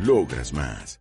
[0.00, 1.00] Logras más.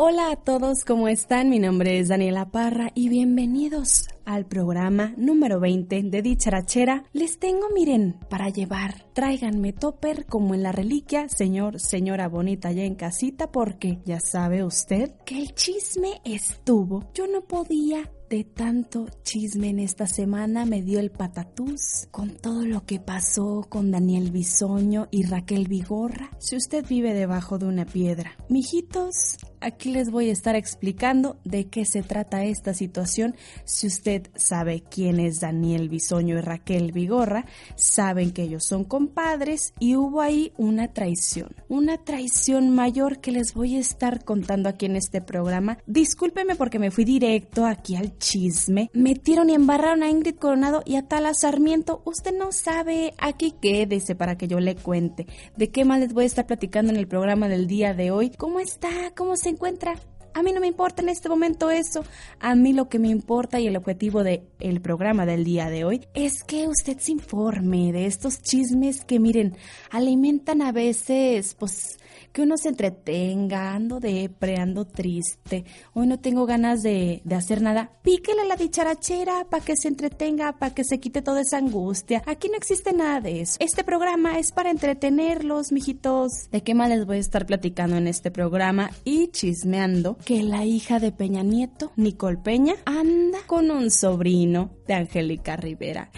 [0.00, 1.50] Hola a todos, ¿cómo están?
[1.50, 7.02] Mi nombre es Daniela Parra y bienvenidos al programa número 20 de Dicharachera.
[7.12, 9.06] Les tengo, miren, para llevar.
[9.12, 14.62] Tráiganme topper como en la reliquia, señor, señora bonita ya en casita, porque ya sabe
[14.62, 17.10] usted que el chisme estuvo.
[17.12, 22.66] Yo no podía de tanto chisme en esta semana me dio el patatús con todo
[22.66, 26.30] lo que pasó con Daniel Bisoño y Raquel Vigorra.
[26.38, 31.66] Si usted vive debajo de una piedra, mijitos, aquí les voy a estar explicando de
[31.66, 33.34] qué se trata esta situación.
[33.64, 39.72] Si usted sabe quién es Daniel Bisoño y Raquel Vigorra, saben que ellos son compadres
[39.78, 44.86] y hubo ahí una traición, una traición mayor que les voy a estar contando aquí
[44.86, 45.78] en este programa.
[45.86, 48.90] Discúlpeme porque me fui directo aquí al chisme.
[48.92, 52.02] Metieron y embarraron a Ingrid Coronado y a Tala Sarmiento.
[52.04, 55.26] Usted no sabe, aquí quédese para que yo le cuente.
[55.56, 58.30] ¿De qué más les voy a estar platicando en el programa del día de hoy?
[58.30, 58.88] ¿Cómo está?
[59.16, 59.94] ¿Cómo se encuentra?
[60.34, 62.04] A mí no me importa en este momento eso.
[62.38, 65.84] A mí lo que me importa y el objetivo del el programa del día de
[65.84, 69.56] hoy es que usted se informe de estos chismes que, miren,
[69.90, 71.98] alimentan a veces, pues,
[72.38, 77.60] que uno se entretenga, ando depre, ando triste, hoy no tengo ganas de, de hacer
[77.60, 82.22] nada, píquele la dicharachera para que se entretenga, para que se quite toda esa angustia.
[82.26, 83.56] Aquí no existe nada de eso.
[83.58, 86.30] Este programa es para entretenerlos, mijitos.
[86.52, 88.92] ¿De qué más les voy a estar platicando en este programa?
[89.02, 94.94] Y chismeando que la hija de Peña Nieto, Nicole Peña, anda con un sobrino de
[94.94, 96.10] Angélica Rivera.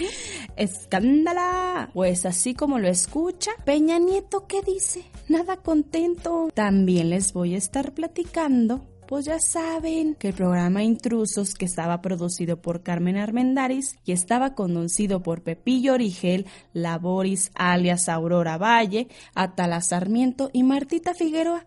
[0.56, 1.90] ¡Escándala!
[1.92, 5.04] Pues así como lo escucha, Peña Nieto, ¿qué dice?
[5.28, 6.48] Nada contento.
[6.54, 12.00] También les voy a estar platicando pues ya saben que el programa Intrusos, que estaba
[12.00, 19.80] producido por Carmen Armendaris y estaba conducido por Pepillo Origel, Laboris alias Aurora Valle, Atala
[19.80, 21.64] Sarmiento y Martita Figueroa,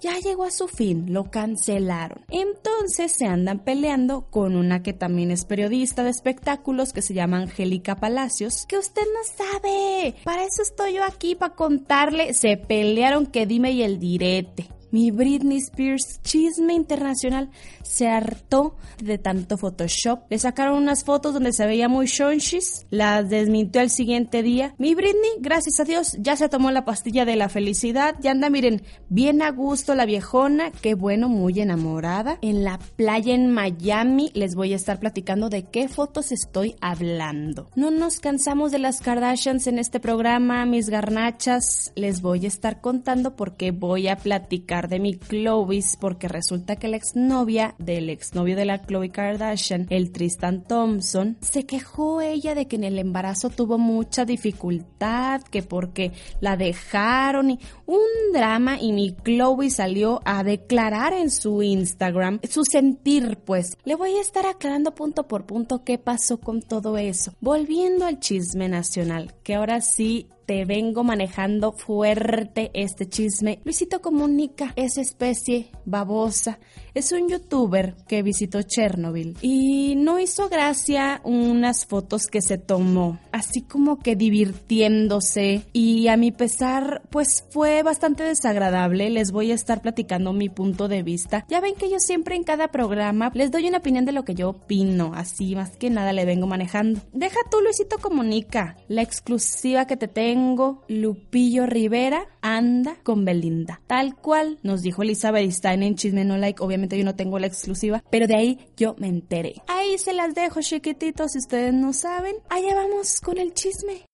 [0.00, 2.24] ya llegó a su fin, lo cancelaron.
[2.30, 7.38] Entonces se andan peleando con una que también es periodista de espectáculos que se llama
[7.38, 10.14] Angélica Palacios, que usted no sabe.
[10.24, 12.34] Para eso estoy yo aquí, para contarle.
[12.34, 14.68] Se pelearon que dime y el direte.
[14.96, 17.50] Mi Britney Spears chisme internacional
[17.82, 20.20] se hartó de tanto Photoshop.
[20.30, 24.74] Le sacaron unas fotos donde se veía muy shonshis, las desmintió al siguiente día.
[24.78, 28.16] Mi Britney, gracias a Dios, ya se tomó la pastilla de la felicidad.
[28.22, 28.80] Ya anda, miren,
[29.10, 32.38] bien a gusto la viejona, qué bueno, muy enamorada.
[32.40, 37.68] En la playa en Miami les voy a estar platicando de qué fotos estoy hablando.
[37.76, 41.92] No nos cansamos de las Kardashians en este programa, mis garnachas.
[41.96, 46.88] Les voy a estar contando porque voy a platicar de mi Clovis porque resulta que
[46.88, 52.66] la exnovia del exnovio de la Chloe Kardashian, el Tristan Thompson, se quejó ella de
[52.66, 58.92] que en el embarazo tuvo mucha dificultad, que porque la dejaron y un drama y
[58.92, 63.76] mi Chloe salió a declarar en su Instagram su sentir, pues.
[63.84, 67.32] Le voy a estar aclarando punto por punto qué pasó con todo eso.
[67.40, 73.58] Volviendo al chisme nacional, que ahora sí te vengo manejando fuerte este chisme.
[73.64, 76.60] Luisito Comunica, esa especie babosa,
[76.96, 83.18] es un youtuber que visitó Chernobyl y no hizo gracia unas fotos que se tomó,
[83.32, 89.10] así como que divirtiéndose y a mi pesar pues fue bastante desagradable.
[89.10, 91.44] Les voy a estar platicando mi punto de vista.
[91.50, 94.34] Ya ven que yo siempre en cada programa les doy una opinión de lo que
[94.34, 97.02] yo opino, así más que nada le vengo manejando.
[97.12, 103.82] Deja tú Luisito Comunica, la exclusiva que te tengo, Lupillo Rivera anda con Belinda.
[103.86, 107.48] Tal cual nos dijo Elizabeth Stein en Chisme No Like, obviamente yo no tengo la
[107.48, 109.62] exclusiva, pero de ahí yo me enteré.
[109.66, 112.36] Ahí se las dejo chiquititos si ustedes no saben.
[112.50, 114.04] Allá vamos con el chisme.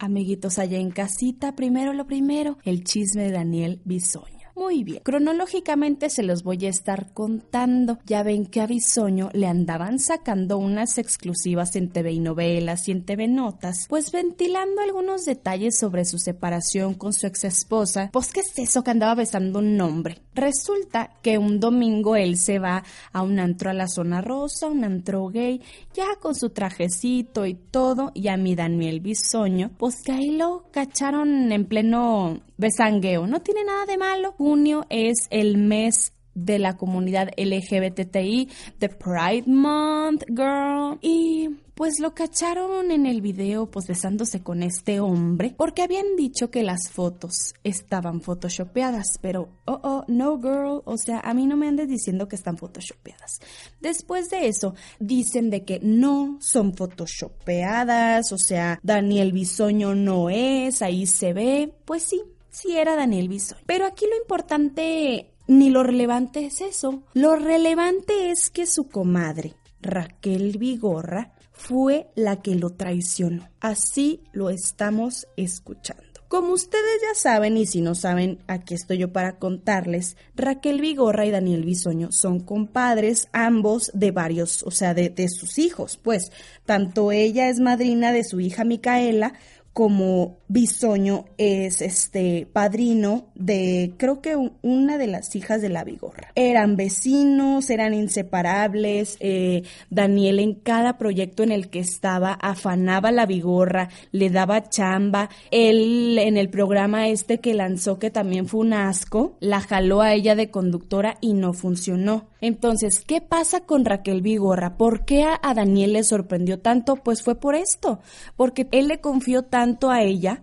[0.00, 4.37] Amiguitos allá en casita, primero lo primero, el chisme de Daniel Bisoño.
[4.58, 8.00] Muy bien, cronológicamente se los voy a estar contando.
[8.04, 12.90] Ya ven que a Bisoño le andaban sacando unas exclusivas en TV y novelas y
[12.90, 18.10] en TV Notas, pues ventilando algunos detalles sobre su separación con su ex esposa.
[18.12, 20.22] Pues, ¿qué es eso que andaba besando un hombre?
[20.34, 22.82] Resulta que un domingo él se va
[23.12, 25.62] a un antro a la zona rosa, un antro gay,
[25.94, 30.64] ya con su trajecito y todo, y a mi Daniel Bisoño, pues que ahí lo
[30.72, 33.26] cacharon en pleno besangueo.
[33.26, 34.34] No tiene nada de malo.
[34.48, 38.48] Junio es el mes de la comunidad LGBTI,
[38.78, 40.98] The Pride Month, girl.
[41.02, 46.50] Y pues lo cacharon en el video pues besándose con este hombre porque habían dicho
[46.50, 51.58] que las fotos estaban photoshopeadas, pero oh oh, no girl, o sea, a mí no
[51.58, 53.40] me andes diciendo que están photoshopeadas.
[53.82, 60.80] Después de eso, dicen de que no son photoshopeadas, o sea, Daniel Bisoño no es,
[60.80, 62.22] ahí se ve, pues sí,
[62.60, 63.60] sí era Daniel Bisoño.
[63.66, 67.02] Pero aquí lo importante ni lo relevante es eso.
[67.14, 73.48] Lo relevante es que su comadre, Raquel Vigorra, fue la que lo traicionó.
[73.60, 76.04] Así lo estamos escuchando.
[76.28, 81.24] Como ustedes ya saben, y si no saben, aquí estoy yo para contarles, Raquel Vigorra
[81.24, 86.30] y Daniel Bisoño son compadres, ambos de varios, o sea, de sus hijos, pues,
[86.66, 89.32] tanto ella es madrina de su hija Micaela,
[89.78, 96.32] como Bisoño es este padrino de creo que una de las hijas de la Vigorra.
[96.34, 99.16] Eran vecinos, eran inseparables.
[99.20, 105.30] Eh, Daniel en cada proyecto en el que estaba afanaba la Vigorra, le daba chamba.
[105.52, 110.12] Él en el programa este que lanzó que también fue un asco, la jaló a
[110.12, 112.26] ella de conductora y no funcionó.
[112.40, 114.76] Entonces, ¿qué pasa con Raquel Vigorra?
[114.76, 116.96] ¿Por qué a, Daniel le sorprendió tanto?
[116.96, 118.00] Pues fue por esto,
[118.36, 120.42] porque él le confió tanto a ella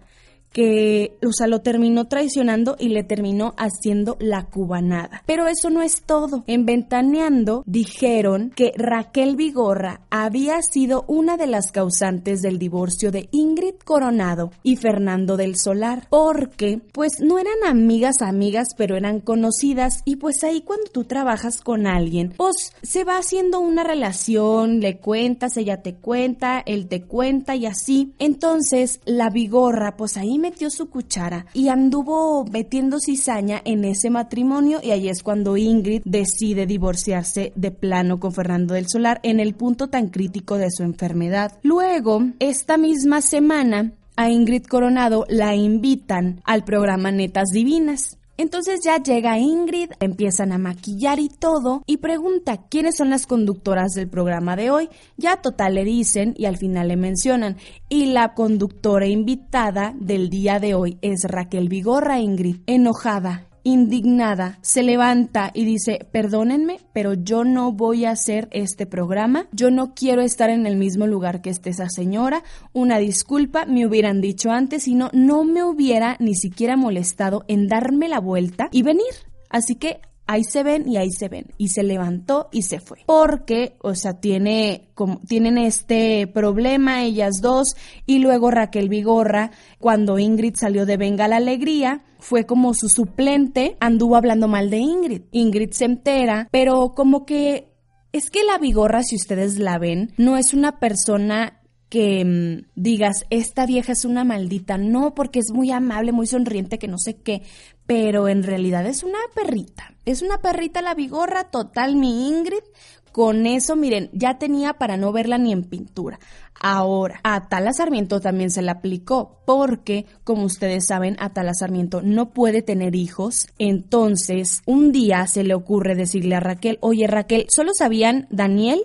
[0.55, 5.21] que, o sea, lo terminó traicionando y le terminó haciendo la cubanada.
[5.25, 6.45] Pero eso no es todo.
[6.47, 13.27] En Ventaneando dijeron que Raquel Vigorra había sido una de las causantes del divorcio de
[13.31, 20.03] Ingrid Coronado y Fernando del Solar, porque pues no eran amigas amigas, pero eran conocidas
[20.05, 24.99] y pues ahí cuando tú trabajas con alguien, pues se va haciendo una relación, le
[24.99, 28.13] cuentas, ella te cuenta, él te cuenta y así.
[28.19, 34.79] Entonces la Vigorra pues ahí metió su cuchara y anduvo metiendo cizaña en ese matrimonio
[34.83, 39.55] y ahí es cuando Ingrid decide divorciarse de plano con Fernando del Solar en el
[39.55, 41.57] punto tan crítico de su enfermedad.
[41.63, 48.19] Luego, esta misma semana, a Ingrid Coronado la invitan al programa Netas Divinas.
[48.37, 53.93] Entonces ya llega Ingrid, empiezan a maquillar y todo, y pregunta quiénes son las conductoras
[53.93, 54.89] del programa de hoy.
[55.17, 57.57] Ya total le dicen y al final le mencionan.
[57.89, 64.83] Y la conductora invitada del día de hoy es Raquel Vigorra Ingrid, enojada indignada, se
[64.83, 70.21] levanta y dice, perdónenme, pero yo no voy a hacer este programa, yo no quiero
[70.21, 74.83] estar en el mismo lugar que esté esa señora, una disculpa, me hubieran dicho antes,
[74.83, 79.13] sino no me hubiera ni siquiera molestado en darme la vuelta y venir.
[79.49, 81.47] Así que ahí se ven y ahí se ven.
[81.57, 82.99] Y se levantó y se fue.
[83.05, 87.75] Porque, o sea, tiene, como, tienen este problema ellas dos.
[88.05, 93.77] Y luego Raquel Vigorra, cuando Ingrid salió de Venga la Alegría, fue como su suplente,
[93.79, 95.21] anduvo hablando mal de Ingrid.
[95.31, 97.69] Ingrid se entera, pero como que
[98.11, 103.25] es que la Vigorra, si ustedes la ven, no es una persona que mm, digas,
[103.29, 107.17] esta vieja es una maldita, no, porque es muy amable, muy sonriente, que no sé
[107.21, 107.43] qué,
[107.85, 112.63] pero en realidad es una perrita, es una perrita la vigorra total, mi Ingrid,
[113.11, 116.19] con eso, miren, ya tenía para no verla ni en pintura.
[116.59, 122.01] Ahora, a Tala Sarmiento también se le aplicó, porque, como ustedes saben, a Tala Sarmiento
[122.01, 123.47] no puede tener hijos.
[123.57, 128.81] Entonces, un día se le ocurre decirle a Raquel, oye Raquel, solo sabían Daniel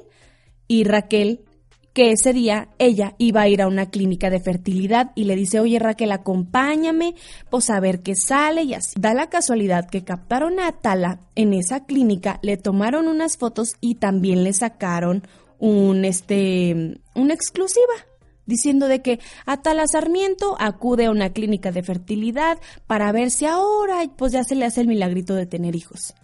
[0.68, 1.40] y Raquel
[1.92, 5.60] que ese día ella iba a ir a una clínica de fertilidad y le dice,
[5.60, 7.14] oye Raquel, acompáñame,
[7.50, 8.94] pues a ver qué sale y así.
[8.98, 13.96] Da la casualidad que captaron a Atala en esa clínica, le tomaron unas fotos y
[13.96, 15.26] también le sacaron
[15.58, 17.94] un, este, una exclusiva
[18.46, 24.02] diciendo de que Atala Sarmiento acude a una clínica de fertilidad para ver si ahora
[24.16, 26.14] pues ya se le hace el milagrito de tener hijos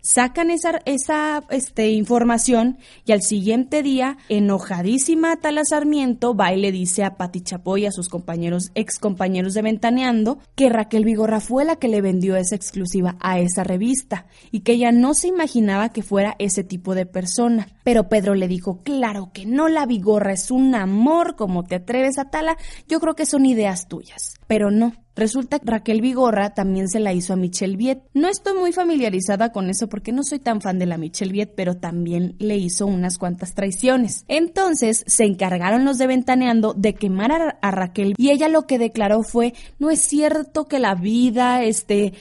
[0.00, 6.72] sacan esa, esa este, información y al siguiente día, enojadísima Tala Sarmiento, va y le
[6.72, 11.64] dice a Pati Chapoy, a sus compañeros, ex compañeros de Ventaneando, que Raquel Vigorra fue
[11.64, 15.90] la que le vendió esa exclusiva a esa revista y que ella no se imaginaba
[15.90, 17.68] que fuera ese tipo de persona.
[17.84, 22.18] Pero Pedro le dijo, claro que no, la Vigorra es un amor, como te atreves
[22.18, 22.56] a Tala,
[22.88, 24.39] yo creo que son ideas tuyas.
[24.50, 28.00] Pero no, Resulta que Raquel Vigorra también se la hizo a Michelle Viet.
[28.14, 31.52] No estoy muy familiarizada con eso porque no soy tan fan de la Michelle Viet,
[31.54, 34.24] pero también le hizo unas cuantas traiciones.
[34.28, 38.78] Entonces se encargaron los de Ventaneando de quemar a, a Raquel y ella lo que
[38.78, 42.14] declaró fue, no es cierto que la vida, este,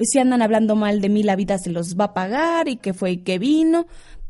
[0.00, 2.94] si andan hablando mal de mí, la vida se los va a pagar y que
[2.94, 3.86] fue y que vino.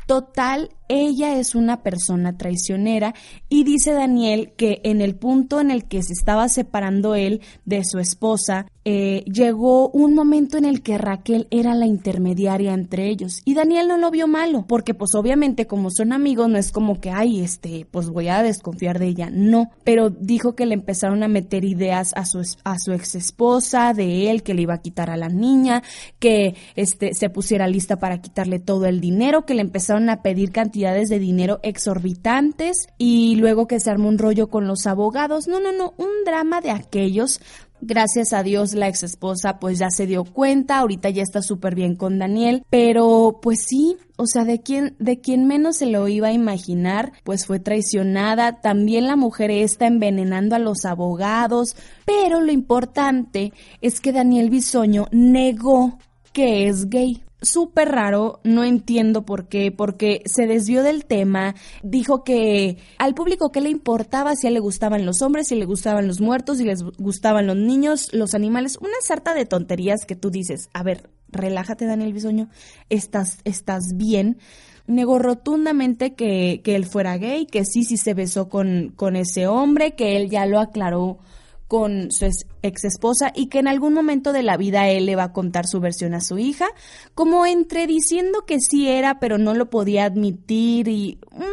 [0.07, 3.15] Total, ella es una persona traicionera
[3.49, 7.83] y dice Daniel que en el punto en el que se estaba separando él de
[7.85, 13.41] su esposa, eh, llegó un momento en el que Raquel era la intermediaria entre ellos.
[13.47, 17.01] Y Daniel no lo vio malo, porque pues obviamente como son amigos no es como
[17.01, 21.23] que, ay, este, pues voy a desconfiar de ella, no, pero dijo que le empezaron
[21.23, 24.83] a meter ideas a su, a su ex esposa, de él, que le iba a
[24.83, 25.83] quitar a la niña,
[26.19, 30.53] que este, se pusiera lista para quitarle todo el dinero, que le empezaron a pedir
[30.75, 35.61] cantidades de dinero exorbitantes y luego que se armó un rollo con los abogados, no,
[35.61, 37.41] no, no, un drama de aquellos.
[37.81, 41.77] Gracias a Dios la ex esposa pues ya se dio cuenta, ahorita ya está súper
[41.77, 46.09] bien con Daniel, pero pues sí, o sea, de quien, de quien menos se lo
[46.09, 52.41] iba a imaginar, pues fue traicionada, también la mujer está envenenando a los abogados, pero
[52.41, 55.99] lo importante es que Daniel Bisoño negó
[56.33, 62.25] que es gay súper raro, no entiendo por qué, porque se desvió del tema, dijo
[62.25, 65.65] que al público qué le importaba si a él le gustaban los hombres, si le
[65.65, 70.17] gustaban los muertos, si les gustaban los niños, los animales, una sarta de tonterías que
[70.17, 72.49] tú dices, a ver, relájate Daniel Bisoño,
[72.89, 74.39] estás, estás bien.
[74.87, 79.47] Negó rotundamente que, que él fuera gay, que sí, sí se besó con, con ese
[79.47, 81.19] hombre, que él ya lo aclaró
[81.69, 82.27] con su
[82.63, 85.67] ex esposa y que en algún momento de la vida él le va a contar
[85.67, 86.67] su versión a su hija,
[87.15, 91.47] como entre diciendo que sí era, pero no lo podía admitir y una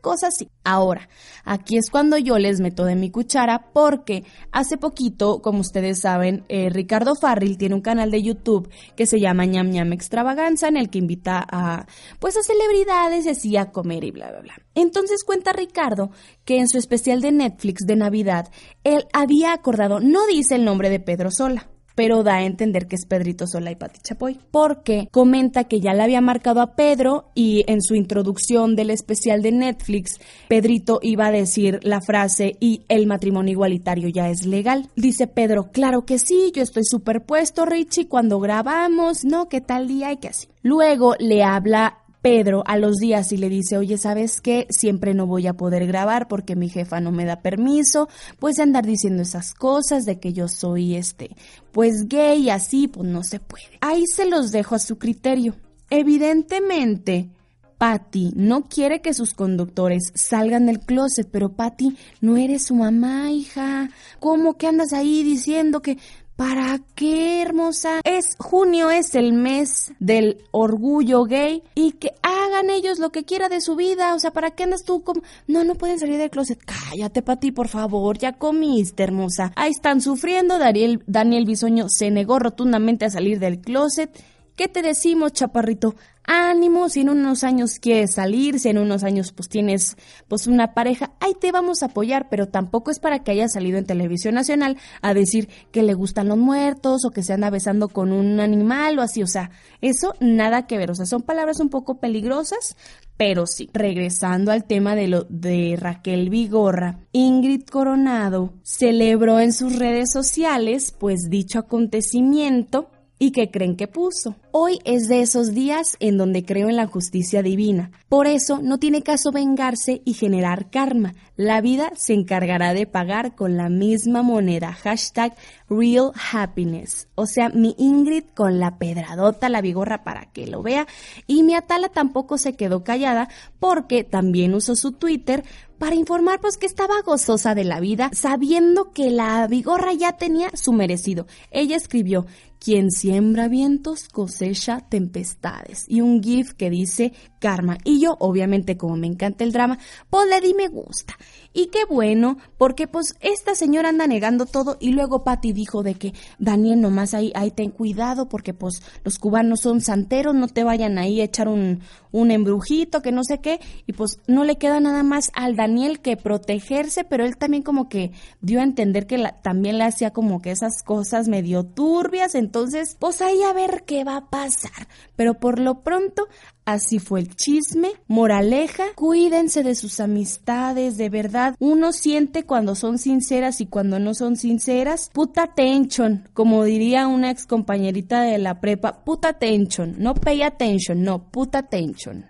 [0.00, 0.48] cosa así.
[0.64, 1.08] Ahora,
[1.44, 6.44] aquí es cuando yo les meto de mi cuchara porque hace poquito, como ustedes saben,
[6.48, 10.76] eh, Ricardo Farril tiene un canal de YouTube que se llama ñam ñam extravaganza en
[10.76, 11.86] el que invita a
[12.18, 14.54] pues a celebridades y así a comer y bla bla bla.
[14.74, 16.10] Entonces cuenta Ricardo
[16.44, 18.48] que en su especial de Netflix de Navidad
[18.84, 22.94] él había acordado, no dice el nombre de Pedro Sola, pero da a entender que
[22.94, 27.32] es Pedrito Sola y Pati Chapoy, porque comenta que ya le había marcado a Pedro
[27.34, 32.84] y en su introducción del especial de Netflix, Pedrito iba a decir la frase y
[32.86, 34.88] el matrimonio igualitario ya es legal.
[34.94, 39.48] Dice Pedro, claro que sí, yo estoy superpuesto, Richie, cuando grabamos, ¿no?
[39.48, 40.46] ¿Qué tal día y qué así?
[40.62, 44.66] Luego le habla Pedro a los días y le dice, oye, ¿sabes qué?
[44.70, 48.08] Siempre no voy a poder grabar porque mi jefa no me da permiso,
[48.38, 51.36] pues andar diciendo esas cosas de que yo soy este,
[51.72, 53.78] pues gay y así, pues no se puede.
[53.80, 55.54] Ahí se los dejo a su criterio.
[55.90, 57.30] Evidentemente,
[57.78, 63.30] Patty no quiere que sus conductores salgan del closet, pero Patty, no eres su mamá,
[63.30, 63.90] hija.
[64.18, 65.96] ¿Cómo que andas ahí diciendo que
[66.38, 68.00] ¿Para qué, hermosa?
[68.04, 73.48] Es junio, es el mes del orgullo gay y que hagan ellos lo que quiera
[73.48, 74.14] de su vida.
[74.14, 75.22] O sea, ¿para qué andas tú como...
[75.48, 76.60] No, no pueden salir del closet.
[76.64, 78.18] Cállate, Pati, por favor.
[78.18, 79.50] Ya comiste, hermosa.
[79.56, 80.60] Ahí están sufriendo.
[80.60, 84.16] Daniel, Daniel Bisoño se negó rotundamente a salir del closet.
[84.54, 85.96] ¿Qué te decimos, chaparrito?
[86.28, 89.96] Ánimo, si en unos años quieres salir, si en unos años pues tienes
[90.28, 93.78] pues una pareja, ahí te vamos a apoyar, pero tampoco es para que haya salido
[93.78, 97.88] en televisión nacional a decir que le gustan los muertos o que se anda besando
[97.88, 101.60] con un animal o así, o sea, eso nada que ver, o sea, son palabras
[101.60, 102.76] un poco peligrosas,
[103.16, 109.76] pero sí, regresando al tema de lo de Raquel Vigorra, Ingrid Coronado celebró en sus
[109.76, 114.36] redes sociales pues dicho acontecimiento ¿Y qué creen que puso?
[114.52, 117.90] Hoy es de esos días en donde creo en la justicia divina.
[118.08, 121.14] Por eso no tiene caso vengarse y generar karma.
[121.34, 124.72] La vida se encargará de pagar con la misma moneda.
[124.72, 125.34] Hashtag
[125.68, 127.08] real happiness.
[127.16, 130.86] O sea, mi Ingrid con la pedradota, la vigorra para que lo vea.
[131.26, 135.42] Y mi Atala tampoco se quedó callada porque también usó su Twitter
[135.78, 140.50] para informar pues que estaba gozosa de la vida, sabiendo que la vigorra ya tenía
[140.54, 141.26] su merecido.
[141.50, 142.26] Ella escribió,
[142.58, 145.84] quien siembra vientos cosecha tempestades.
[145.88, 147.78] Y un GIF que dice karma.
[147.84, 149.78] Y yo, obviamente, como me encanta el drama,
[150.10, 151.16] pues le di me gusta.
[151.52, 155.94] Y qué bueno, porque pues esta señora anda negando todo y luego Patty dijo de
[155.94, 160.62] que Daniel nomás ahí, ahí ten cuidado porque pues los cubanos son santeros, no te
[160.62, 161.80] vayan ahí a echar un,
[162.12, 166.00] un embrujito, que no sé qué, y pues no le queda nada más al Daniel
[166.00, 170.40] que protegerse, pero él también como que dio a entender que también le hacía como
[170.40, 175.34] que esas cosas medio turbias, entonces pues ahí a ver qué va a pasar, pero
[175.34, 176.28] por lo pronto
[176.72, 177.92] así fue el chisme.
[178.06, 181.54] Moraleja, cuídense de sus amistades, de verdad.
[181.58, 185.10] Uno siente cuando son sinceras y cuando no son sinceras.
[185.12, 191.02] Puta attention, como diría una ex compañerita de la prepa, puta attention, no pay attention,
[191.02, 192.26] no, puta attention.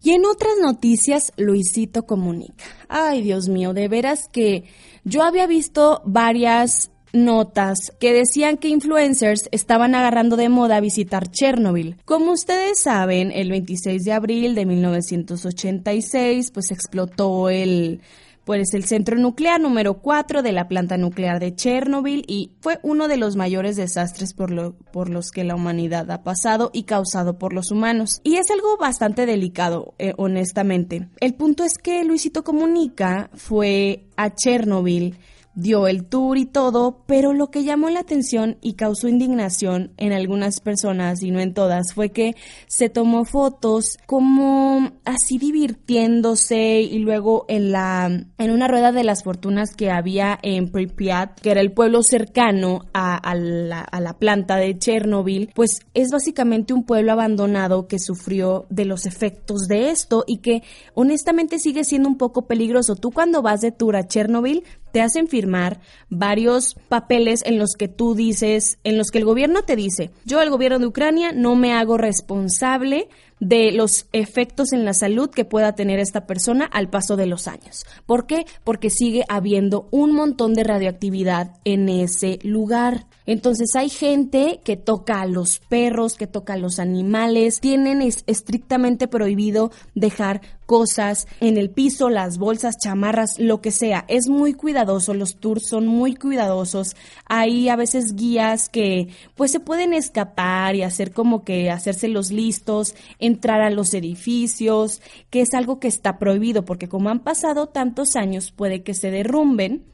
[0.00, 2.64] Y en otras noticias, Luisito comunica.
[2.88, 4.64] Ay, Dios mío, de veras que
[5.04, 11.96] yo había visto varias notas que decían que influencers estaban agarrando de moda visitar Chernobyl.
[12.04, 18.00] Como ustedes saben, el 26 de abril de 1986, pues explotó el
[18.44, 23.08] pues el centro nuclear número 4 de la planta nuclear de Chernobyl y fue uno
[23.08, 27.38] de los mayores desastres por, lo, por los que la humanidad ha pasado y causado
[27.38, 28.20] por los humanos.
[28.24, 31.08] Y es algo bastante delicado, eh, honestamente.
[31.20, 35.16] El punto es que Luisito Comunica fue a Chernobyl
[35.54, 40.12] dio el tour y todo, pero lo que llamó la atención y causó indignación en
[40.12, 42.34] algunas personas y no en todas fue que
[42.66, 48.06] se tomó fotos como así divirtiéndose y luego en la
[48.38, 52.80] en una rueda de las fortunas que había en Pripyat, que era el pueblo cercano
[52.92, 58.66] a, la, a la planta de Chernobyl, pues es básicamente un pueblo abandonado que sufrió
[58.70, 60.62] de los efectos de esto y que
[60.94, 62.96] honestamente sigue siendo un poco peligroso.
[62.96, 67.88] Tú cuando vas de tour a Chernobyl te hacen firmar varios papeles en los que
[67.88, 71.56] tú dices, en los que el gobierno te dice, yo el gobierno de Ucrania no
[71.56, 73.08] me hago responsable
[73.42, 77.48] de los efectos en la salud que pueda tener esta persona al paso de los
[77.48, 77.84] años.
[78.06, 78.46] ¿Por qué?
[78.62, 83.06] Porque sigue habiendo un montón de radioactividad en ese lugar.
[83.26, 89.08] Entonces hay gente que toca a los perros, que toca a los animales, tienen estrictamente
[89.08, 94.04] prohibido dejar cosas en el piso, las bolsas, chamarras, lo que sea.
[94.08, 96.96] Es muy cuidadoso, los tours son muy cuidadosos.
[97.26, 102.30] Hay a veces guías que pues se pueden escapar y hacer como que hacerse los
[102.30, 102.94] listos,
[103.32, 108.16] entrar a los edificios, que es algo que está prohibido porque como han pasado tantos
[108.16, 109.92] años puede que se derrumben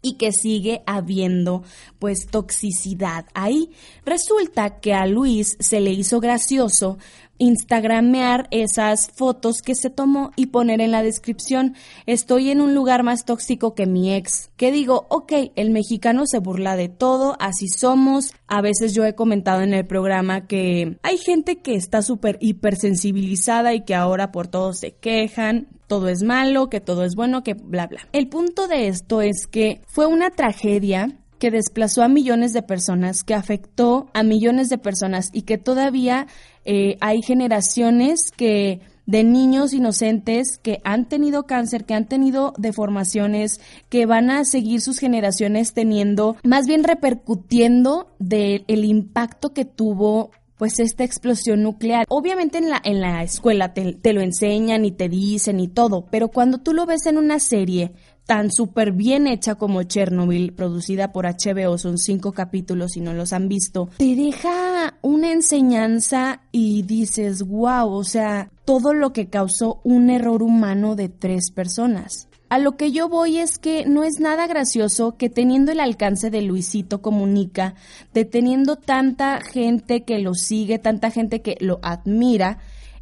[0.00, 1.62] y que sigue habiendo
[1.98, 3.70] pues toxicidad ahí.
[4.04, 6.98] Resulta que a Luis se le hizo gracioso
[7.38, 11.74] instagramear esas fotos que se tomó y poner en la descripción
[12.06, 14.50] estoy en un lugar más tóxico que mi ex.
[14.56, 18.34] Que digo, ok, el mexicano se burla de todo, así somos.
[18.46, 23.74] A veces yo he comentado en el programa que hay gente que está súper hipersensibilizada
[23.74, 27.54] y que ahora por todo se quejan todo es malo, que todo es bueno, que
[27.54, 28.06] bla, bla.
[28.12, 33.24] El punto de esto es que fue una tragedia que desplazó a millones de personas,
[33.24, 36.26] que afectó a millones de personas y que todavía
[36.64, 43.58] eh, hay generaciones que de niños inocentes que han tenido cáncer, que han tenido deformaciones,
[43.88, 50.78] que van a seguir sus generaciones teniendo, más bien repercutiendo del impacto que tuvo pues
[50.78, 52.04] esta explosión nuclear.
[52.10, 56.04] Obviamente en la, en la escuela te, te lo enseñan y te dicen y todo,
[56.10, 57.92] pero cuando tú lo ves en una serie
[58.28, 63.32] tan súper bien hecha como Chernobyl, producida por HBO, son cinco capítulos y no los
[63.32, 69.80] han visto, te deja una enseñanza y dices, wow, o sea, todo lo que causó
[69.82, 72.28] un error humano de tres personas.
[72.50, 76.28] A lo que yo voy es que no es nada gracioso que teniendo el alcance
[76.28, 77.76] de Luisito Comunica,
[78.12, 82.58] de teniendo tanta gente que lo sigue, tanta gente que lo admira,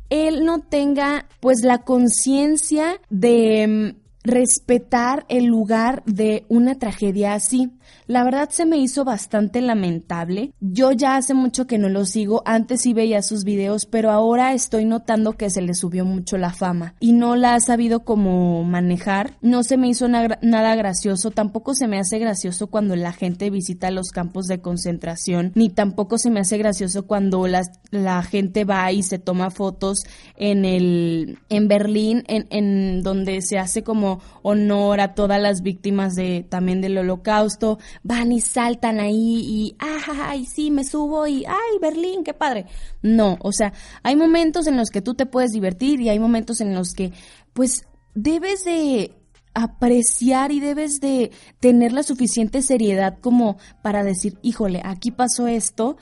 [0.08, 7.70] él no tenga pues la conciencia de mm, respetar el lugar de una tragedia así.
[8.08, 10.52] La verdad se me hizo bastante lamentable.
[10.60, 14.52] Yo ya hace mucho que no lo sigo, antes sí veía sus videos, pero ahora
[14.52, 18.64] estoy notando que se le subió mucho la fama y no la ha sabido cómo
[18.64, 19.36] manejar.
[19.42, 23.90] No se me hizo nada gracioso, tampoco se me hace gracioso cuando la gente visita
[23.90, 28.90] los campos de concentración, ni tampoco se me hace gracioso cuando la, la gente va
[28.90, 30.04] y se toma fotos
[30.36, 36.14] en el en Berlín, en, en donde se hace como honor a todas las víctimas
[36.14, 41.78] de también del holocausto, van y saltan ahí y ay, sí, me subo y ay,
[41.80, 42.66] Berlín, qué padre.
[43.02, 46.60] No, o sea, hay momentos en los que tú te puedes divertir y hay momentos
[46.60, 47.12] en los que
[47.52, 49.12] pues debes de
[49.56, 55.96] apreciar y debes de tener la suficiente seriedad como para decir, híjole, aquí pasó esto,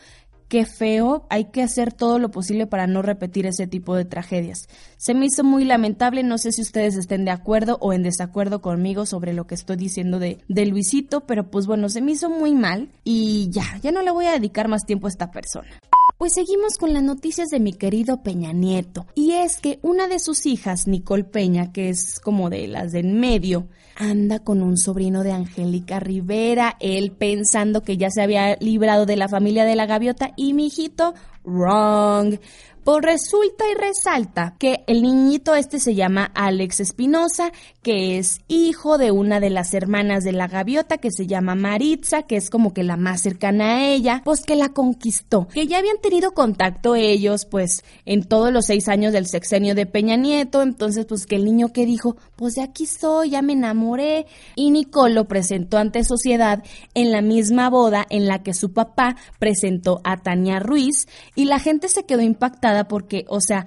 [0.54, 4.68] qué feo, hay que hacer todo lo posible para no repetir ese tipo de tragedias.
[4.98, 8.62] Se me hizo muy lamentable, no sé si ustedes estén de acuerdo o en desacuerdo
[8.62, 12.30] conmigo sobre lo que estoy diciendo de, de Luisito, pero pues bueno, se me hizo
[12.30, 15.66] muy mal y ya, ya no le voy a dedicar más tiempo a esta persona.
[16.16, 19.06] Pues seguimos con las noticias de mi querido Peña Nieto.
[19.16, 23.00] Y es que una de sus hijas, Nicole Peña, que es como de las de
[23.00, 28.56] en medio, anda con un sobrino de Angélica Rivera, él pensando que ya se había
[28.60, 32.38] librado de la familia de la gaviota y mi hijito, wrong.
[32.84, 37.50] Pues resulta y resalta que el niñito este se llama Alex Espinosa,
[37.82, 42.24] que es hijo de una de las hermanas de la gaviota que se llama Maritza,
[42.24, 45.78] que es como que la más cercana a ella, pues que la conquistó, que ya
[45.78, 50.60] habían tenido contacto ellos pues en todos los seis años del sexenio de Peña Nieto,
[50.60, 54.70] entonces pues que el niño que dijo, pues de aquí soy, ya me enamoré, y
[54.70, 60.02] Nicole lo presentó ante sociedad en la misma boda en la que su papá presentó
[60.04, 63.66] a Tania Ruiz y la gente se quedó impactada porque, o sea,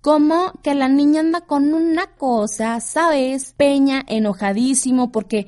[0.00, 3.54] como que la niña anda con una cosa, ¿sabes?
[3.56, 5.46] Peña enojadísimo porque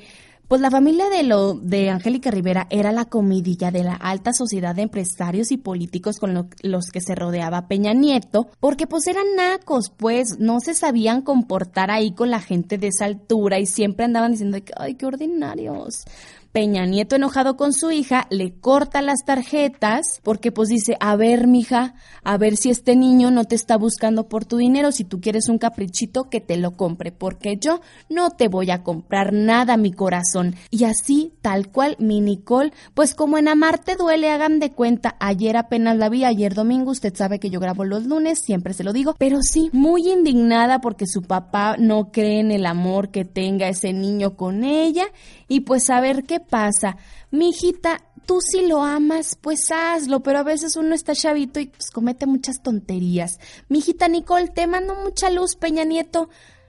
[0.51, 4.75] pues la familia de lo de Angélica Rivera era la comidilla de la alta sociedad
[4.75, 9.91] de empresarios y políticos con los que se rodeaba Peña Nieto, porque pues eran nacos,
[9.97, 14.33] pues no se sabían comportar ahí con la gente de esa altura y siempre andaban
[14.33, 16.05] diciendo ay, qué ordinarios.
[16.53, 21.47] Peña Nieto enojado con su hija le corta las tarjetas porque pues dice, a ver
[21.47, 25.21] mija, a ver si este niño no te está buscando por tu dinero, si tú
[25.21, 29.77] quieres un caprichito que te lo compre, porque yo no te voy a comprar nada
[29.77, 30.57] mi corazón.
[30.71, 35.57] Y así, tal cual, mi Nicole, pues como en Amarte duele, hagan de cuenta, ayer
[35.57, 38.93] apenas la vi, ayer domingo, usted sabe que yo grabo los lunes, siempre se lo
[38.93, 43.69] digo, pero sí, muy indignada porque su papá no cree en el amor que tenga
[43.69, 45.05] ese niño con ella
[45.51, 46.97] y pues a ver qué pasa.
[47.33, 51.67] Mi hijita, tú si lo amas, pues hazlo, pero a veces uno está chavito y
[51.67, 53.41] pues comete muchas tonterías.
[53.69, 56.29] Mi Nicole, te mando mucha luz, Peña Nieto.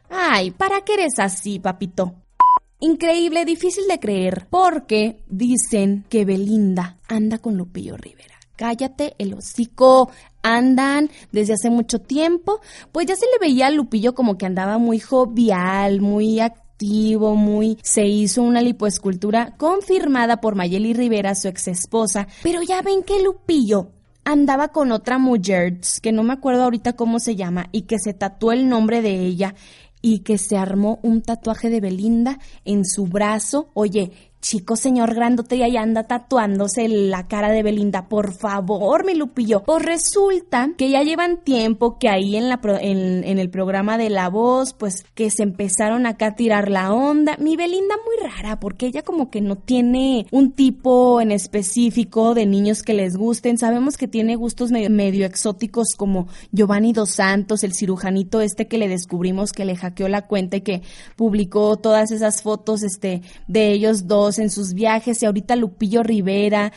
[0.09, 2.15] Ay, ¿para qué eres así, papito?
[2.79, 8.39] Increíble, difícil de creer, porque dicen que Belinda anda con Lupillo Rivera.
[8.55, 10.09] Cállate el hocico,
[10.41, 14.79] andan desde hace mucho tiempo, pues ya se le veía a Lupillo como que andaba
[14.79, 16.39] muy jovial, muy
[16.81, 23.03] muy, se hizo una lipoescultura confirmada por Mayeli Rivera, su ex esposa, pero ya ven
[23.03, 23.89] que Lupillo
[24.23, 28.13] andaba con otra mujer, que no me acuerdo ahorita cómo se llama, y que se
[28.13, 29.55] tatuó el nombre de ella
[30.01, 33.69] y que se armó un tatuaje de Belinda en su brazo.
[33.73, 34.11] Oye,
[34.41, 38.09] Chico, señor grandote, y ahí anda tatuándose la cara de Belinda.
[38.09, 39.61] Por favor, mi Lupillo.
[39.63, 44.09] Pues resulta que ya llevan tiempo que ahí en, la en, en, el programa de
[44.09, 47.37] La Voz, pues que se empezaron acá a tirar la onda.
[47.37, 52.47] Mi Belinda muy rara, porque ella como que no tiene un tipo en específico de
[52.47, 53.59] niños que les gusten.
[53.59, 58.79] Sabemos que tiene gustos medio, medio exóticos como Giovanni Dos Santos, el cirujanito este que
[58.79, 60.81] le descubrimos que le hackeó la cuenta y que
[61.15, 66.71] publicó todas esas fotos este, de ellos dos en sus viajes y ahorita Lupillo Rivera.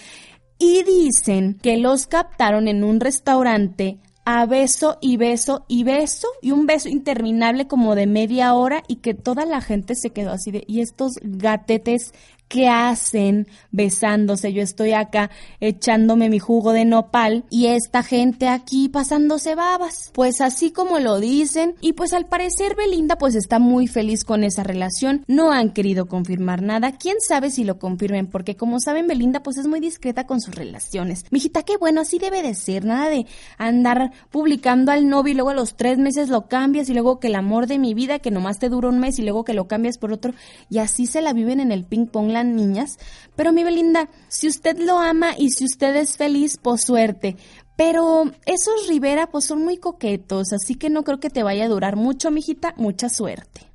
[0.58, 6.52] Y dicen que los captaron en un restaurante a beso y beso y beso y
[6.52, 10.50] un beso interminable como de media hora y que toda la gente se quedó así
[10.50, 12.12] de y estos gatetes
[12.54, 14.52] ¿Qué hacen besándose?
[14.52, 20.12] Yo estoy acá echándome mi jugo de nopal y esta gente aquí pasándose babas.
[20.12, 24.44] Pues así como lo dicen y pues al parecer Belinda pues está muy feliz con
[24.44, 25.24] esa relación.
[25.26, 26.92] No han querido confirmar nada.
[26.92, 28.28] ¿Quién sabe si lo confirmen?
[28.28, 31.24] Porque como saben Belinda pues es muy discreta con sus relaciones.
[31.32, 32.84] Mijita, qué bueno, así debe de ser.
[32.84, 33.26] Nada de
[33.58, 37.26] andar publicando al novio y luego a los tres meses lo cambias y luego que
[37.26, 39.66] el amor de mi vida que nomás te dura un mes y luego que lo
[39.66, 40.34] cambias por otro
[40.70, 42.98] y así se la viven en el ping pong niñas.
[43.37, 47.37] Pero mi Belinda, si usted lo ama y si usted es feliz, pues suerte.
[47.76, 51.68] Pero esos Rivera pues son muy coquetos, así que no creo que te vaya a
[51.68, 52.74] durar mucho, mijita.
[52.76, 53.72] Mucha suerte.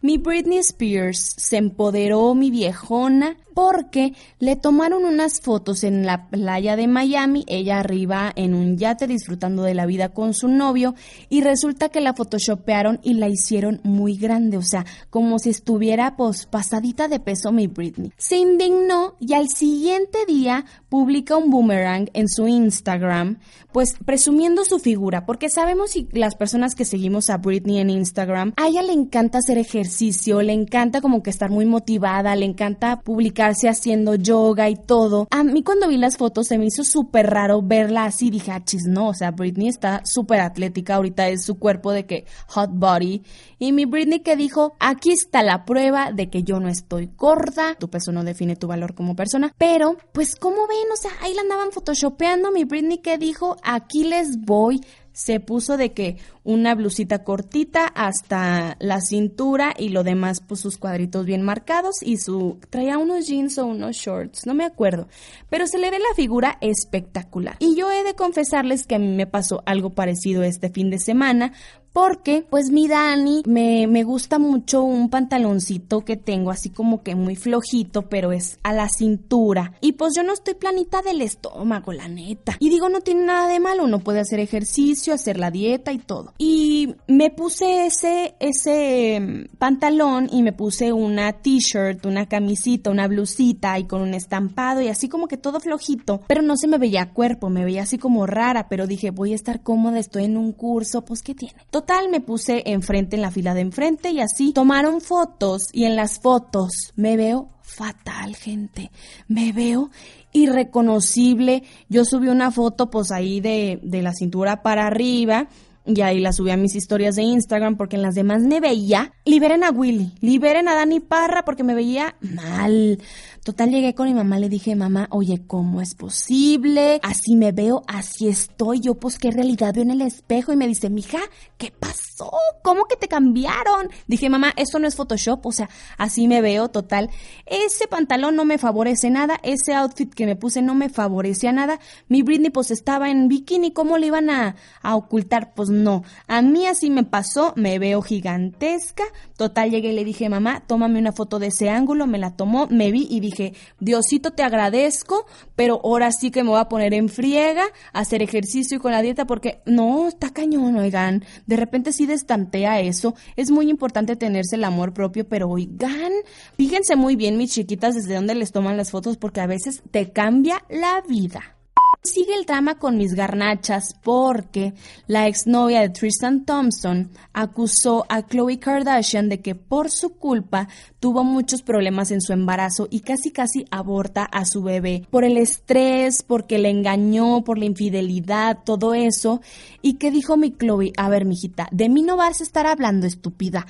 [0.00, 6.76] Mi Britney Spears se empoderó mi viejona porque le tomaron unas fotos en la playa
[6.76, 10.94] de Miami, ella arriba en un yate disfrutando de la vida con su novio
[11.30, 16.16] y resulta que la photoshopearon y la hicieron muy grande, o sea, como si estuviera
[16.16, 18.12] pues pasadita de peso mi Britney.
[18.18, 23.38] Se indignó y al siguiente día publica un boomerang en su Instagram,
[23.72, 28.52] pues presumiendo su figura, porque sabemos si las personas que seguimos a Britney en Instagram,
[28.58, 33.00] a ella le encanta hacer ejercicio, le encanta como que estar muy motivada, le encanta
[33.00, 35.28] publicar haciendo yoga y todo.
[35.30, 38.30] A mí cuando vi las fotos se me hizo súper raro verla así.
[38.30, 40.96] Dije, ah, chis, no, o sea, Britney está súper atlética.
[40.96, 43.22] Ahorita es su cuerpo de que hot body.
[43.58, 47.74] Y mi Britney que dijo, aquí está la prueba de que yo no estoy gorda.
[47.78, 49.52] Tu peso no define tu valor como persona.
[49.58, 50.90] Pero, pues, ¿cómo ven?
[50.92, 52.50] O sea, ahí la andaban photoshopeando.
[52.50, 54.80] Mi Britney que dijo, aquí les voy
[55.16, 60.78] se puso de que una blusita cortita hasta la cintura y lo demás pues sus
[60.78, 65.08] cuadritos bien marcados y su traía unos jeans o unos shorts, no me acuerdo,
[65.50, 67.56] pero se le ve la figura espectacular.
[67.58, 71.00] Y yo he de confesarles que a mí me pasó algo parecido este fin de
[71.00, 71.52] semana
[71.96, 77.14] porque pues mi Dani me, me gusta mucho un pantaloncito que tengo así como que
[77.14, 79.72] muy flojito, pero es a la cintura.
[79.80, 82.58] Y pues yo no estoy planita del estómago, la neta.
[82.60, 85.96] Y digo, no tiene nada de malo, uno puede hacer ejercicio, hacer la dieta y
[85.96, 86.34] todo.
[86.38, 93.08] Y me puse ese, ese mm, pantalón y me puse una t-shirt, una camisita, una
[93.08, 96.78] blusita y con un estampado y así como que todo flojito, pero no se me
[96.78, 100.36] veía cuerpo, me veía así como rara, pero dije, voy a estar cómoda, estoy en
[100.36, 101.54] un curso, pues ¿qué tiene?
[101.70, 105.96] Total, me puse enfrente en la fila de enfrente y así tomaron fotos y en
[105.96, 108.90] las fotos me veo fatal, gente.
[109.28, 109.90] Me veo
[110.32, 111.64] irreconocible.
[111.88, 115.48] Yo subí una foto pues ahí de, de la cintura para arriba
[115.86, 119.12] y ahí la subí a mis historias de Instagram porque en las demás me veía.
[119.24, 122.98] Liberen a Willy, liberen a Dani Parra porque me veía mal.
[123.46, 126.98] Total, llegué con mi mamá, le dije, mamá, oye, ¿cómo es posible?
[127.04, 128.80] Así me veo, así estoy.
[128.80, 130.52] Yo, pues, ¿qué realidad veo en el espejo?
[130.52, 131.20] Y me dice, mija,
[131.56, 132.32] ¿qué pasó?
[132.64, 133.88] ¿Cómo que te cambiaron?
[134.08, 137.08] Dije, mamá, esto no es Photoshop, o sea, así me veo, total.
[137.46, 141.78] Ese pantalón no me favorece nada, ese outfit que me puse no me favorecía nada.
[142.08, 145.54] Mi Britney, pues, estaba en bikini, ¿cómo le iban a, a ocultar?
[145.54, 149.04] Pues no, a mí así me pasó, me veo gigantesca.
[149.36, 152.66] Total, llegué y le dije, mamá, tómame una foto de ese ángulo, me la tomó,
[152.70, 156.68] me vi y dije, dije, Diosito te agradezco, pero ahora sí que me voy a
[156.68, 161.56] poner en friega, hacer ejercicio y con la dieta, porque no, está cañón, oigan, de
[161.56, 166.12] repente sí destantea eso, es muy importante tenerse el amor propio, pero oigan,
[166.56, 170.10] fíjense muy bien, mis chiquitas, desde dónde les toman las fotos, porque a veces te
[170.12, 171.55] cambia la vida.
[172.02, 174.74] Sigue el drama con mis garnachas porque
[175.06, 180.68] la exnovia de Tristan Thompson acusó a Khloe Kardashian de que por su culpa
[181.00, 185.36] tuvo muchos problemas en su embarazo y casi casi aborta a su bebé por el
[185.36, 189.40] estrés, porque le engañó, por la infidelidad, todo eso.
[189.82, 190.92] ¿Y qué dijo mi Chloe?
[190.96, 193.66] A ver, mijita, de mí no vas a estar hablando, estúpida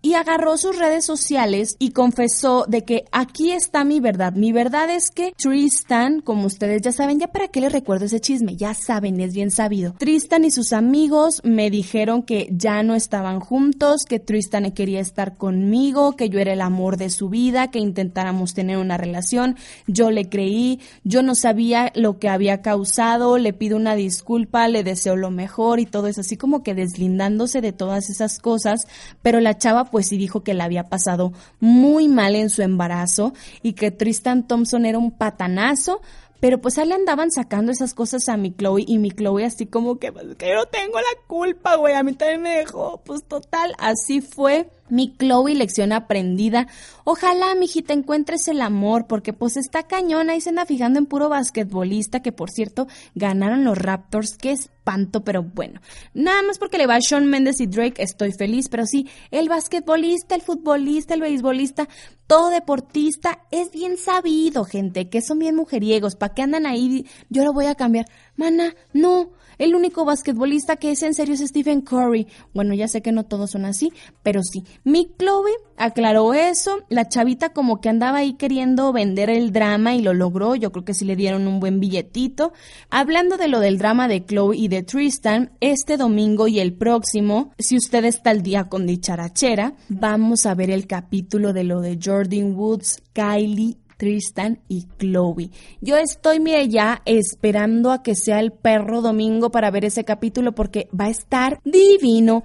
[0.00, 4.32] y agarró sus redes sociales y confesó de que aquí está mi verdad.
[4.32, 8.20] Mi verdad es que Tristan, como ustedes ya saben, ya para qué les recuerdo ese
[8.20, 9.94] chisme, ya saben, es bien sabido.
[9.98, 15.36] Tristan y sus amigos me dijeron que ya no estaban juntos, que Tristan quería estar
[15.36, 19.56] conmigo, que yo era el amor de su vida, que intentáramos tener una relación.
[19.86, 24.84] Yo le creí, yo no sabía lo que había causado, le pido una disculpa, le
[24.84, 28.86] deseo lo mejor y todo eso, así como que deslindándose de todas esas cosas,
[29.22, 33.32] pero la chava pues sí dijo que la había pasado muy mal en su embarazo
[33.62, 36.00] y que Tristan Thompson era un patanazo,
[36.40, 39.66] pero pues ahí le andaban sacando esas cosas a mi Chloe y mi Chloe así
[39.66, 43.00] como que, pues, que yo tengo la culpa, güey, a mí también me dejó.
[43.04, 44.68] Pues total, así fue.
[44.90, 46.66] Mi Chloe, lección aprendida.
[47.04, 51.28] Ojalá, mijita, encuentres el amor, porque pues está cañona y se anda fijando en puro
[51.28, 54.36] basquetbolista, que por cierto, ganaron los Raptors.
[54.36, 55.80] Qué espanto, pero bueno.
[56.14, 59.48] Nada más porque le va a Sean Mendes y Drake, estoy feliz, pero sí, el
[59.48, 61.88] basquetbolista, el futbolista, el beisbolista,
[62.26, 66.14] todo deportista es bien sabido, gente, que son bien mujeriegos.
[66.14, 67.06] ¿Para qué andan ahí?
[67.30, 68.06] Yo lo voy a cambiar.
[68.36, 69.30] Mana, no.
[69.58, 72.26] El único basquetbolista que es en serio es Stephen Curry.
[72.54, 73.92] Bueno, ya sé que no todos son así,
[74.22, 74.64] pero sí.
[74.84, 76.78] Mi Chloe aclaró eso.
[76.88, 80.54] La chavita como que andaba ahí queriendo vender el drama y lo logró.
[80.54, 82.52] Yo creo que sí le dieron un buen billetito.
[82.90, 87.52] Hablando de lo del drama de Chloe y de Tristan, este domingo y el próximo,
[87.58, 91.98] si usted está al día con dicharachera, vamos a ver el capítulo de lo de
[92.02, 95.50] Jordan Woods, Kylie Tristan y Chloe.
[95.82, 100.54] Yo estoy, mire, ya esperando a que sea el perro domingo para ver ese capítulo
[100.54, 102.44] porque va a estar divino.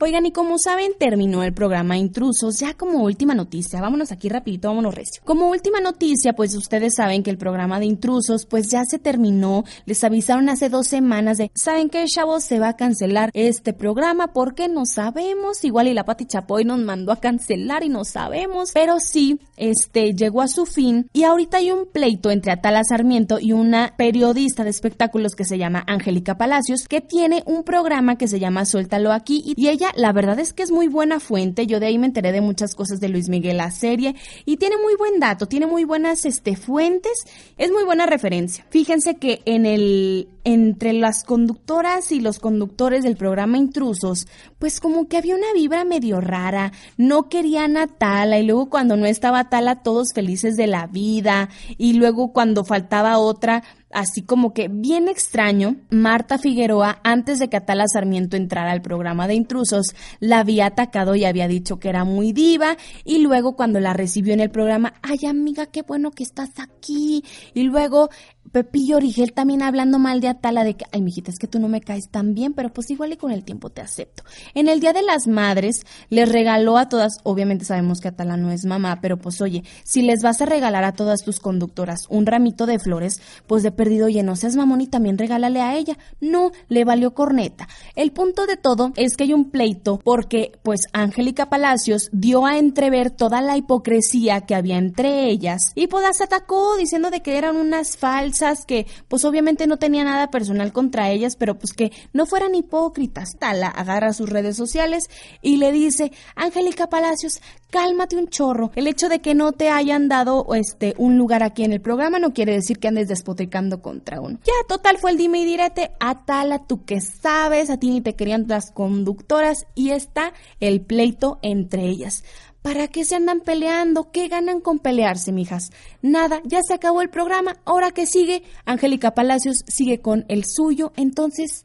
[0.00, 2.60] Oigan, y como saben, terminó el programa Intrusos.
[2.60, 5.20] Ya como última noticia, vámonos aquí rapidito, vámonos recio.
[5.24, 9.64] Como última noticia, pues ustedes saben que el programa de Intrusos, pues ya se terminó.
[9.86, 12.44] Les avisaron hace dos semanas de, ¿saben qué, chavos?
[12.44, 15.64] Se va a cancelar este programa porque no sabemos.
[15.64, 18.70] Igual y la Pati Chapoy nos mandó a cancelar y no sabemos.
[18.74, 21.08] Pero sí, este, llegó a su fin.
[21.12, 25.58] Y ahorita hay un pleito entre Atala Sarmiento y una periodista de espectáculos que se
[25.58, 30.12] llama Angélica Palacios, que tiene un programa que se llama Suéltalo aquí y ella la
[30.12, 31.66] verdad es que es muy buena fuente.
[31.66, 34.76] Yo de ahí me enteré de muchas cosas de Luis Miguel, la serie, y tiene
[34.76, 37.24] muy buen dato, tiene muy buenas este, fuentes,
[37.56, 38.66] es muy buena referencia.
[38.70, 44.26] Fíjense que en el, entre las conductoras y los conductores del programa Intrusos,
[44.58, 48.96] pues como que había una vibra medio rara, no querían a Tala, y luego cuando
[48.96, 54.52] no estaba Tala, todos felices de la vida, y luego cuando faltaba otra, así como
[54.52, 59.94] que bien extraño, Marta Figueroa, antes de que Atala Sarmiento entrara al programa de intrusos,
[60.20, 64.34] la había atacado y había dicho que era muy diva y luego cuando la recibió
[64.34, 67.24] en el programa, ay amiga, qué bueno que estás aquí.
[67.54, 68.10] Y luego
[68.52, 71.68] Pepillo Origel también hablando mal de Atala de que, ay, mijita, es que tú no
[71.68, 74.22] me caes tan bien, pero pues igual y con el tiempo te acepto.
[74.54, 78.50] En el Día de las Madres les regaló a todas, obviamente sabemos que Atala no
[78.50, 82.26] es mamá, pero pues oye, si les vas a regalar a todas tus conductoras un
[82.26, 85.98] ramito de flores, pues de perdido, oye, no seas mamón y también regálale a ella.
[86.20, 87.68] No, le valió corneta.
[87.94, 92.58] El punto de todo es que hay un pleito porque pues Angélica Palacios dio a
[92.58, 97.36] entrever toda la hipocresía que había entre ellas y pues las atacó diciendo de que
[97.36, 101.92] eran unas falsas que pues obviamente no tenía nada personal contra ellas, pero pues que
[102.12, 103.36] no fueran hipócritas.
[103.38, 105.08] Tala agarra sus redes sociales
[105.42, 108.70] y le dice, Angélica Palacios, cálmate un chorro.
[108.74, 112.18] El hecho de que no te hayan dado este un lugar aquí en el programa
[112.18, 114.38] no quiere decir que andes despotricando contra uno.
[114.44, 118.14] Ya, total fue el dime y direte, Atala, tú que sabes, a ti ni te
[118.14, 122.24] querían las conductoras y está el pleito entre ellas.
[122.68, 124.10] ¿Para qué se andan peleando?
[124.12, 125.70] ¿Qué ganan con pelearse, mijas?
[126.02, 127.56] Nada, ya se acabó el programa.
[127.64, 131.64] Ahora que sigue, Angélica Palacios sigue con el suyo, entonces.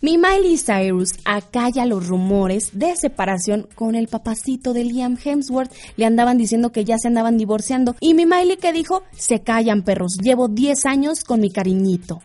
[0.00, 5.72] Mi Miley Cyrus acalla los rumores de separación con el papacito de Liam Hemsworth.
[5.96, 7.96] Le andaban diciendo que ya se andaban divorciando.
[7.98, 12.22] Y mi Miley que dijo, se callan perros, llevo 10 años con mi cariñito.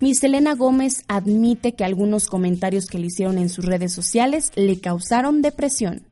[0.00, 4.80] Mi Selena Gómez admite que algunos comentarios que le hicieron en sus redes sociales le
[4.80, 6.06] causaron depresión.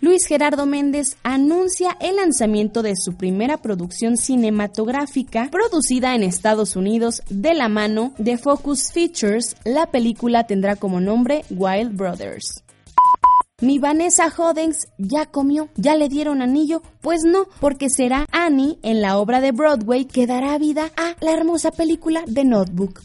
[0.00, 7.22] Luis Gerardo Méndez anuncia el lanzamiento de su primera producción cinematográfica producida en Estados Unidos
[7.28, 9.56] de la mano de Focus Features.
[9.64, 12.64] La película tendrá como nombre Wild Brothers.
[13.60, 19.02] Mi Vanessa Hodens ya comió, ya le dieron anillo, pues no, porque será Annie en
[19.02, 23.02] la obra de Broadway que dará vida a la hermosa película The Notebook.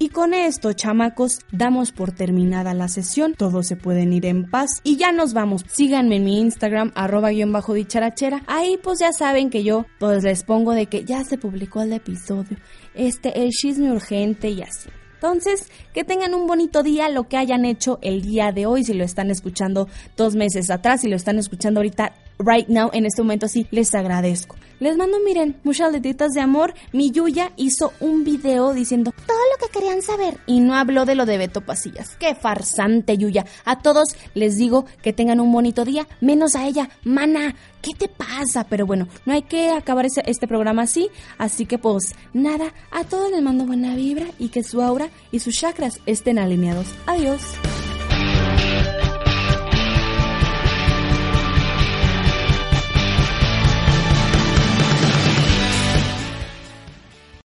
[0.00, 3.34] Y con esto, chamacos, damos por terminada la sesión.
[3.34, 5.64] Todos se pueden ir en paz y ya nos vamos.
[5.66, 8.44] Síganme en mi Instagram, arroba guion bajo dicharachera.
[8.46, 11.92] Ahí pues ya saben que yo pues les pongo de que ya se publicó el
[11.92, 12.58] episodio.
[12.94, 14.88] Este, el chisme urgente y así.
[15.14, 18.94] Entonces, que tengan un bonito día, lo que hayan hecho el día de hoy, si
[18.94, 23.22] lo están escuchando dos meses atrás, si lo están escuchando ahorita, right now, en este
[23.22, 24.56] momento, sí, les agradezco.
[24.80, 26.72] Les mando, miren, muchas letitas de amor.
[26.92, 31.16] Mi Yuya hizo un video diciendo todo lo que querían saber y no habló de
[31.16, 32.16] lo de Beto Pasillas.
[32.16, 33.44] Qué farsante, Yuya.
[33.64, 36.90] A todos les digo que tengan un bonito día, menos a ella.
[37.02, 38.64] Mana, ¿qué te pasa?
[38.68, 41.10] Pero bueno, no hay que acabar este programa así.
[41.38, 45.40] Así que pues nada, a todos les mando buena vibra y que su aura y
[45.40, 46.86] sus chakras estén alineados.
[47.06, 47.42] Adiós.